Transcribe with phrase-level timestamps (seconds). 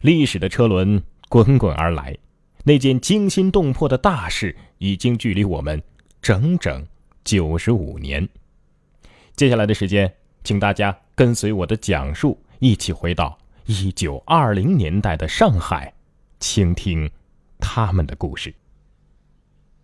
[0.00, 2.16] 历史的车轮滚滚而来，
[2.64, 5.82] 那件惊心动魄的大事已经距离我们
[6.22, 6.86] 整整
[7.22, 8.26] 九十五年。
[9.36, 10.10] 接下来的时间，
[10.42, 15.92] 请大家跟随我的讲述，一起回到一九二零年代的上海，
[16.38, 17.10] 倾听
[17.58, 18.54] 他们的故事。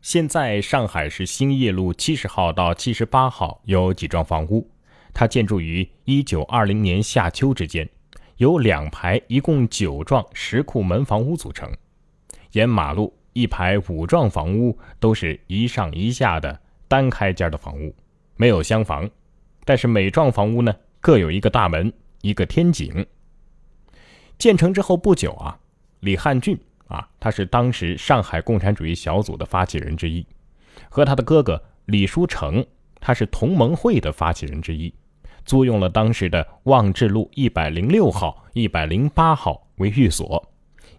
[0.00, 4.70] 现在上海市兴业路七十号到七十八号有几幢房屋，
[5.12, 7.88] 它建筑于一九二零年夏秋之间。
[8.36, 11.70] 由两排一共九幢石库门房屋组成，
[12.52, 17.94] 沿马路一排五幢房屋都是一上一下的单开间的房屋，
[18.36, 19.08] 没有厢房，
[19.64, 23.06] 但是每幢房屋呢各有一个大门，一个天井。
[24.36, 25.58] 建成之后不久啊，
[26.00, 26.58] 李汉俊
[26.88, 30.26] 啊，他是当时上海共产主义小组的发起人之一，
[30.88, 32.66] 和他的哥哥李书成，
[33.00, 34.92] 他是同盟会的发起人之一。
[35.44, 40.50] 租用了当时的望志路一百零六号、一百零八号为寓所，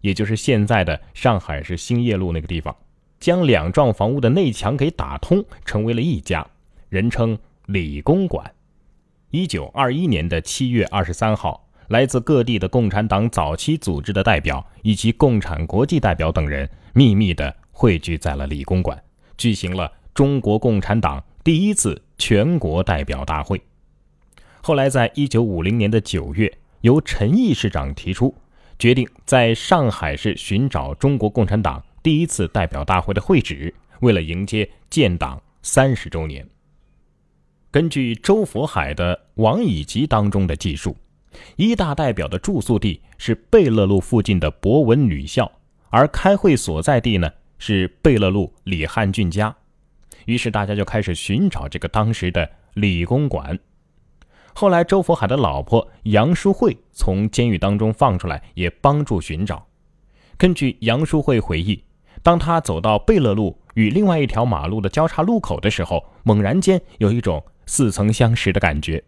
[0.00, 2.74] 也就是现在的上海市兴业路那个地方，
[3.18, 6.46] 将两幢房屋的内墙给打通，成为了一家，
[6.88, 8.52] 人称李公馆。
[9.30, 19.02] 一九二一年的七月二十三号，来自各地的共产党早期组织的代表以及共产国际代表等人，秘密的汇聚在了李公馆，
[19.36, 23.60] 举行了中国共产党第一次全国代表大会。
[24.66, 28.34] 后来，在一九五零年的九月，由陈毅市长提出，
[28.78, 36.48] 决定在上海市寻找中国共产党第一次代表大会的会址，为了迎接建党三十周年。
[37.70, 40.96] 根据周佛海的《王以吉》当中的记述，
[41.56, 45.52] 一大代表的住宿地是贝勒路附近的博文女校，
[45.90, 49.54] 而开会所在地呢是贝勒路李汉俊家。
[50.24, 53.58] 于是大家就开始寻找这个当时的李公馆。
[54.56, 59.66] 后来，周佛海的老婆杨淑慧从监狱当中放出来，也帮助寻找。
[60.38, 61.82] 根据杨淑慧回忆，
[62.22, 69.02] 当他走到贝勒路与另外一条马路的交叉路口的时候，猛然间有一种似曾相识的感觉，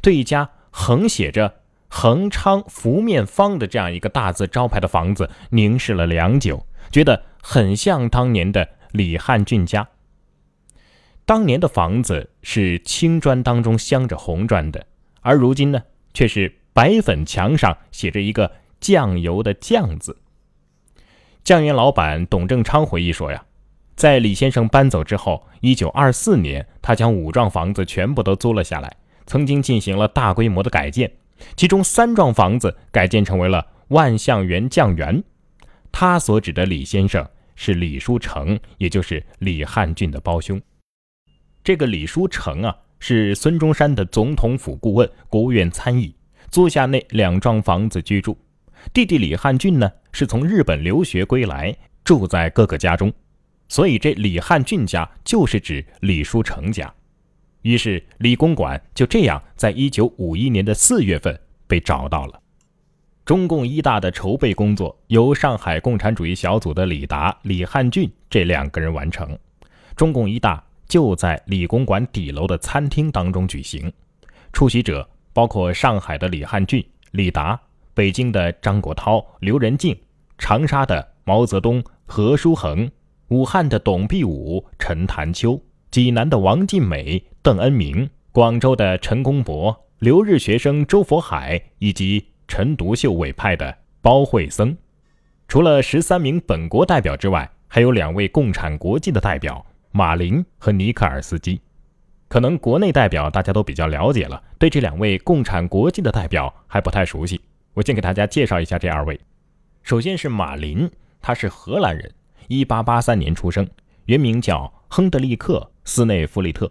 [0.00, 1.52] 对一家横写着
[1.90, 9.88] “恒昌福面坊”的这样一个大字招牌的房子凝视了良久，觉得很像当年的李汉俊家。
[11.26, 14.86] 当年的房子是青砖当中镶着红砖的，
[15.22, 20.18] 而如今呢，却是白粉墙上写着一个“酱油”的“酱”字。
[21.42, 23.42] 酱园老板董正昌回忆说：“呀，
[23.96, 28.96] 在李先生搬走之后，一九二四年，他将五幢房子全部都租了下来，
[29.26, 31.10] 曾经进行了大规模的改建，
[31.56, 35.24] 其中三幢房子改建成为了万象园酱园。
[35.90, 40.60] 他所指的李先生是李书成，也就是李汉俊的胞兄。”
[41.64, 46.14] 这个李书成啊，是孙中山的总统府顾问、国务院参议，
[46.50, 48.36] 租下那两幢房子居住。
[48.92, 53.10] 弟弟李汉俊呢，是从日本留学归来，住在哥哥家中，
[53.66, 56.92] 所以这李汉俊家就是指李书成家。
[57.62, 62.38] 于是李公馆就这样在一九五一年的四月份被找到了。
[63.24, 69.38] 中共一大的筹备工作由上海共产主义小组的李达、李汉俊这两个人完成。
[69.96, 70.62] 中共一大。
[70.94, 73.92] 就在李公馆底楼的餐厅当中举行，
[74.52, 77.60] 出席者包括上海的李汉俊、李达，
[77.94, 79.98] 北京的张国焘、刘仁静，
[80.38, 82.88] 长沙的毛泽东、何叔衡，
[83.26, 85.60] 武汉的董必武、陈潭秋，
[85.90, 94.76] 济南的王尽美、邓恩铭，广州的陈公博、留日学生周佛海，以及陈独秀委派的包惠僧。
[95.48, 99.66] 除了十三名本国代表之外，还有两位共产国际的代表。
[99.96, 101.60] 马林和尼克尔斯基，
[102.26, 107.40] 可能国内代表大家都比较了解了，对这两位共产国际的代表还不太熟悉。
[107.74, 109.20] 我先给大家介绍一下这二位。
[109.84, 110.90] 首先是马林，
[111.20, 112.12] 他是荷兰人
[112.48, 113.64] ，1883年出生，
[114.06, 116.68] 原名叫亨德利克·斯内弗利特。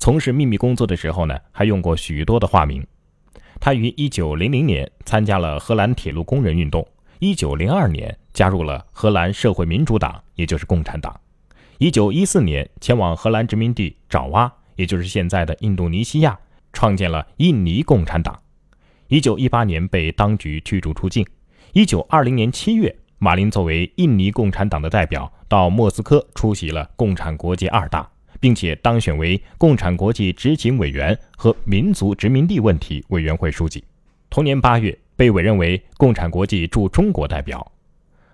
[0.00, 2.84] 从事秘密工作的时候呢，还用过许多的化名。
[3.60, 6.84] 他于1900年参加了荷兰铁路工人运动
[7.20, 11.20] ，1902年加入了荷兰社会民主党，也就是共产党。
[11.78, 16.38] 一九一四年前往荷兰殖民地爪哇，也就是现在的印度尼西亚，
[16.72, 18.40] 创建了印尼共产党。
[19.08, 21.26] 一九一八年被当局驱逐出境。
[21.74, 28.08] 一九二零年七月，马林作为印尼共产党的代表到莫斯科出席了共产国际二大，
[28.40, 33.84] 并且当选为共产国际执行委员和民族殖民地问题委员会书记。
[34.30, 37.70] 同年八月，被委任为共产国际驻中国代表。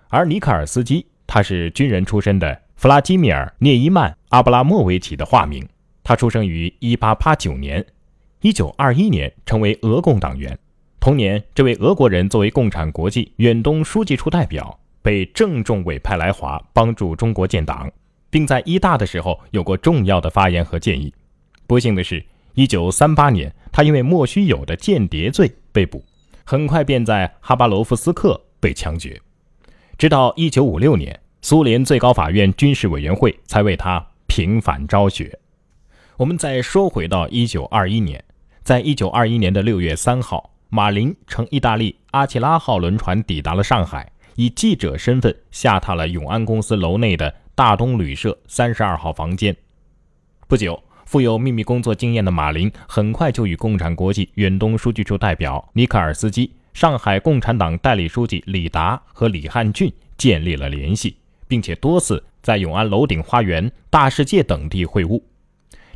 [0.07, 2.62] 而尼克尔斯基，他是军人出身的。
[2.75, 5.67] 弗拉基米尔·涅伊曼·阿布拉莫维奇的化名，
[6.03, 7.85] 他出生于1889年
[8.41, 10.57] ，1921年成为俄共党员。
[10.99, 17.91] 同年，这位俄国人作为共产国际远东书记处代表，被郑重委派来华帮助中国建党，
[18.29, 21.13] 并在一大的时候有过重要的发言和建议。
[21.67, 26.03] 不幸的是，一九三八年，他因为莫须有的间谍罪被捕，
[26.43, 29.21] 很快便在哈巴罗夫斯克被枪决。
[29.97, 35.37] 直到一九五六年，苏联最高法院军事委员会才为他平反昭雪。
[36.15, 38.23] 我们再说回到一九二一年，
[38.63, 40.51] 在一九二一年的六月三号。
[40.69, 49.53] 马林乘意大利阿奇拉号轮船抵达了上海，以记者身份下榻了永安公司楼内的大东旅社三十二号房间。
[50.47, 61.17] 不久，富有秘密工作经验的马林很快就与共产国际远东书记处代表尼克尔斯基、上海共产党代理书记李达和李汉俊建立了联系，
[61.53, 65.21] 并且多次在永安楼顶花园、大世界等地会晤。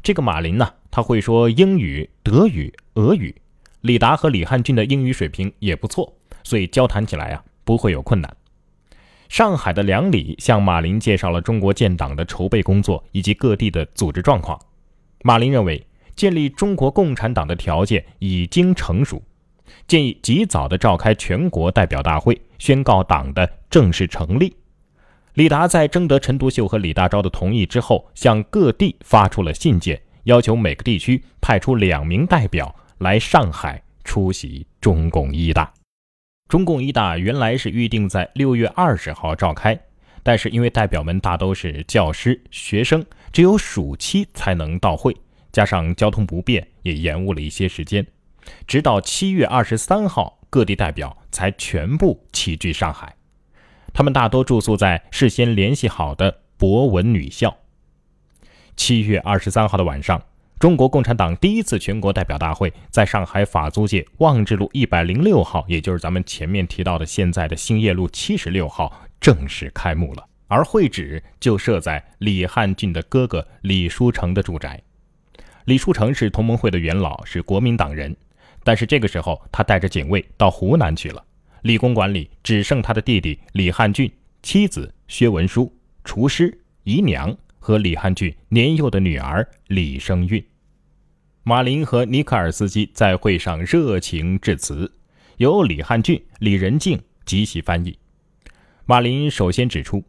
[0.04, 3.36] 这个马林呢，他会说英语、德语、俄语。
[3.82, 6.14] 李达和李汉俊的英语水平也不错，
[6.44, 8.32] 所以交谈起来啊不会有困难。
[9.30, 14.60] 上海的梁礼向马林介绍了中国建党的筹备工作以及各地的组织状况。
[15.24, 15.84] 马林认为
[16.16, 19.20] 建立中国共产党的条件已经成熟，
[19.88, 24.56] 建议及早的召开全国代表大会，宣告党的正式成立。
[25.38, 32.76] 李达在征得陈独秀和李大钊的同意之后，向各地发出了信件，要求每个地区派出两名代表。
[32.98, 35.72] 来上海出席中共一大，
[36.50, 39.80] 中共一大原来是预定在六月二十号召开，
[40.24, 45.16] 但是因为代表们大都是教师、学生，只有暑期才能到会，
[45.52, 48.04] 加上交通不便，也延误了一些时间。
[48.66, 53.16] 直到七月二十三号，各地代表才全部齐聚上海，
[53.98, 57.58] 他们大多住宿在事先联系好的博文女校。
[58.76, 60.22] 七月二十三号的晚上。
[60.60, 70.24] 中国共产党第一次全国代表大会在上海法租界望志路一百零六号，也就是咱们前面提到的现在的兴业路七十六号正式开幕了。
[70.48, 74.80] 而会址就设在李汉俊的哥哥李书成的住宅。
[75.66, 78.16] 李书成是同盟会的元老，是国民党人，
[78.64, 81.24] 但是这个时候他带着警卫到湖南去了。
[81.62, 84.12] 李公馆里只剩他的弟弟李汉俊、
[84.42, 85.72] 妻子薛文书、
[86.04, 87.38] 厨师、姨娘。
[87.60, 90.42] 和李汉俊年幼的女儿李生韵，
[91.44, 94.90] 马林和尼克尔斯基在会上热情致辞，
[95.36, 98.00] 由李汉俊、李仁静即席翻译。
[98.86, 100.02] 马林首先指出，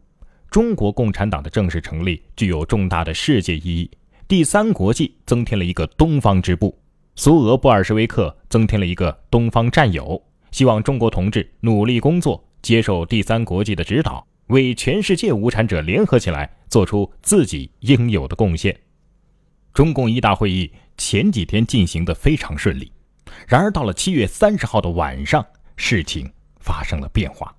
[0.49, 3.91] 中国共产党的正式成立具有重大的世界意义。
[4.25, 6.79] 第三国际增添了一个东方支部，
[7.17, 10.23] 苏俄布尔什维克增添了一个东方战友。
[10.51, 14.25] 希望中国同志努力工作，接受第三国际的指导。
[14.47, 18.75] 为全世界无产者联合起来，做出自己应有的贡献。
[19.73, 22.91] 中共一大会议前几天进行的非常顺利，
[23.47, 26.27] 然而到了七月三十号的晚上，事情
[26.59, 27.55] 发生了变化。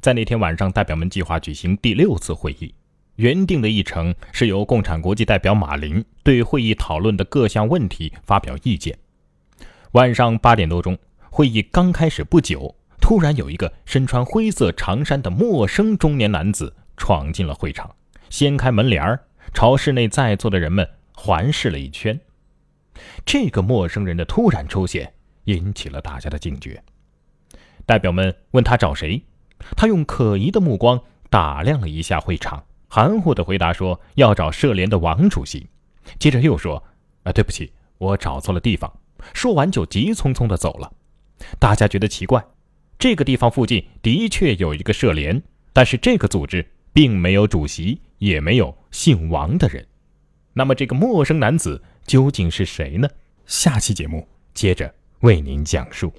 [0.00, 2.74] 在那天晚上，代表们计划举行第六次会议，
[3.16, 8.98] 原定的议程是由共产国际代表马林对会议讨论的各项问题发表意见。
[9.92, 10.96] 晚上八点多钟，
[11.30, 12.74] 会议刚开始不久。
[13.00, 17.94] 突然有一个身穿灰色长衫的陌生中年男子闯进了会场，
[18.28, 19.20] 掀开门帘儿，
[19.54, 22.18] 朝室内在座的人们环视了一圈。
[23.24, 25.14] 这个陌生人的突然出现
[25.44, 26.82] 引起了大家的警觉。
[27.86, 29.22] 代表们问他找谁，
[29.76, 35.68] 他用可疑的目光打量了一下会场，含糊的回答说要找社联的王主席。
[36.18, 36.82] 接着又说
[37.22, 38.92] ：“啊，对不起，我找错了地方。”
[39.32, 40.92] 说完就急匆匆的走了。
[41.58, 42.44] 大家觉得奇怪。
[42.98, 49.86] 这个地方附近的确有一个社联，但是这个组织并没有主席，也没有姓王的人。
[50.52, 53.08] 那么这个陌生男子究竟是谁呢？
[53.46, 56.12] 下期节目接着为您讲述。